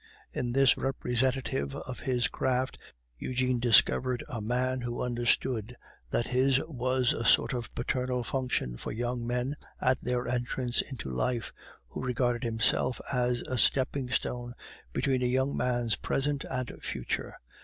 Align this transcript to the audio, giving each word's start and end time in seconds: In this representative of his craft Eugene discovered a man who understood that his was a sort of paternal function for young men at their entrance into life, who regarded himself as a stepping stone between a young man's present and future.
In 0.33 0.53
this 0.53 0.77
representative 0.77 1.75
of 1.75 1.99
his 1.99 2.27
craft 2.27 2.79
Eugene 3.19 3.59
discovered 3.59 4.23
a 4.27 4.41
man 4.41 4.81
who 4.81 4.99
understood 5.03 5.75
that 6.09 6.29
his 6.29 6.59
was 6.67 7.13
a 7.13 7.23
sort 7.23 7.53
of 7.53 7.71
paternal 7.75 8.23
function 8.23 8.77
for 8.77 8.91
young 8.91 9.27
men 9.27 9.57
at 9.79 10.01
their 10.01 10.27
entrance 10.27 10.81
into 10.81 11.11
life, 11.11 11.53
who 11.89 12.01
regarded 12.03 12.43
himself 12.43 12.99
as 13.13 13.41
a 13.41 13.59
stepping 13.59 14.09
stone 14.09 14.55
between 14.91 15.21
a 15.21 15.27
young 15.27 15.55
man's 15.55 15.95
present 15.95 16.45
and 16.49 16.79
future. 16.81 17.35